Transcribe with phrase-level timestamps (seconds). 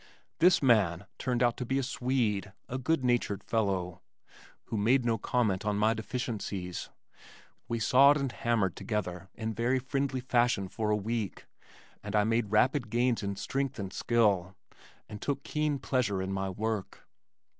[0.39, 4.01] "This man" turned out to be a Swede, a good natured fellow,
[4.63, 6.89] who made no comment on my deficiencies.
[7.67, 11.45] We sawed and hammered together in very friendly fashion for a week,
[12.01, 14.55] and I made rapid gains in strength and skill
[15.07, 17.07] and took keen pleasure in my work.